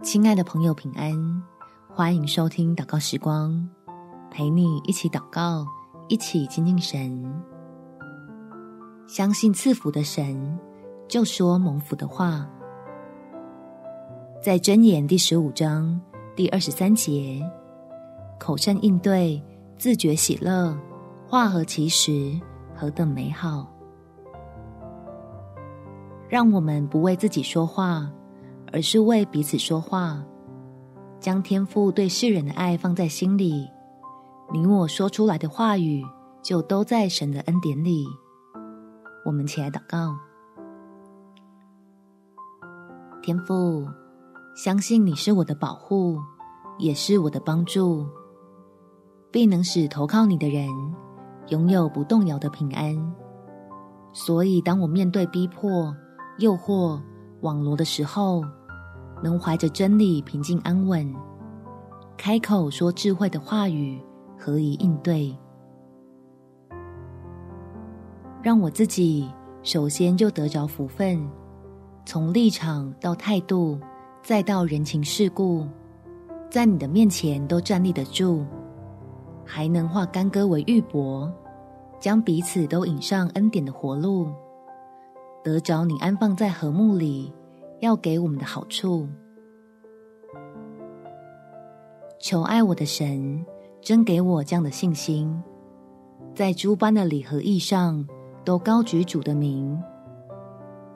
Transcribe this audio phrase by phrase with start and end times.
[0.00, 1.42] 亲爱的朋友，平安！
[1.88, 3.68] 欢迎收听祷告时光，
[4.30, 5.66] 陪你一起祷告，
[6.06, 7.24] 一起亲近神。
[9.08, 10.58] 相信赐福的神，
[11.08, 12.48] 就说蒙福的话。
[14.40, 16.00] 在箴言第十五章
[16.36, 17.42] 第二十三节，
[18.38, 19.42] 口善应对，
[19.76, 20.78] 自觉喜乐，
[21.26, 22.40] 话合其实，
[22.74, 23.66] 何等美好！
[26.28, 28.08] 让我们不为自己说话。
[28.72, 30.22] 而是为彼此说话，
[31.20, 33.68] 将天父对世人的爱放在心里，
[34.52, 36.04] 你我说出来的话语
[36.42, 38.06] 就都在神的恩典里。
[39.24, 40.14] 我们起来祷告，
[43.22, 43.86] 天父，
[44.56, 46.18] 相信你是我的保护，
[46.78, 48.06] 也是我的帮助，
[49.30, 50.68] 必能使投靠你的人
[51.48, 52.96] 拥有不动摇的平安。
[54.14, 55.94] 所以，当我面对逼迫、
[56.38, 56.98] 诱惑、
[57.42, 58.42] 网罗的时候，
[59.22, 61.14] 能怀着真理平静安稳，
[62.16, 64.00] 开口说智慧的话语，
[64.38, 65.36] 何以应对。
[68.42, 69.28] 让我自己
[69.62, 71.28] 首先就得着福分，
[72.06, 73.78] 从立场到态度，
[74.22, 75.66] 再到人情世故，
[76.48, 78.44] 在你的面前都站立得住，
[79.44, 81.30] 还能化干戈为玉帛，
[81.98, 84.28] 将彼此都引上恩典的活路，
[85.42, 87.32] 得着你安放在和睦里。
[87.80, 89.06] 要给我们的好处，
[92.18, 93.44] 求爱我的神，
[93.80, 95.40] 真给我这样的信心，
[96.34, 98.04] 在诸般的礼和义上
[98.44, 99.80] 都高举主的名，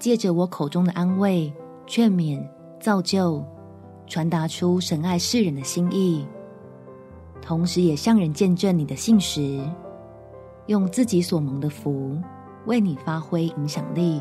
[0.00, 1.52] 借着我口中的安慰、
[1.86, 2.44] 劝勉、
[2.80, 3.44] 造就，
[4.08, 6.26] 传达出神爱世人的心意，
[7.40, 9.60] 同时也向人见证你的信实，
[10.66, 12.20] 用自己所蒙的福
[12.66, 14.20] 为你发挥影响力。